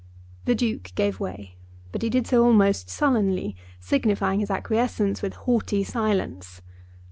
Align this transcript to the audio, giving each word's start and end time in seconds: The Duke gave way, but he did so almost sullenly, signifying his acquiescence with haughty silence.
The 0.45 0.55
Duke 0.55 0.93
gave 0.95 1.19
way, 1.19 1.57
but 1.91 2.01
he 2.01 2.09
did 2.09 2.25
so 2.25 2.43
almost 2.43 2.89
sullenly, 2.89 3.55
signifying 3.79 4.39
his 4.39 4.49
acquiescence 4.49 5.21
with 5.21 5.35
haughty 5.35 5.83
silence. 5.83 6.63